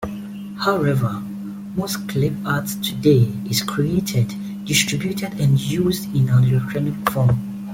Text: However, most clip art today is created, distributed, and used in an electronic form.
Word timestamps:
However, 0.61 1.21
most 1.75 2.09
clip 2.09 2.33
art 2.43 2.65
today 2.81 3.31
is 3.47 3.61
created, 3.61 4.33
distributed, 4.65 5.39
and 5.39 5.59
used 5.59 6.05
in 6.15 6.27
an 6.29 6.43
electronic 6.43 7.07
form. 7.11 7.67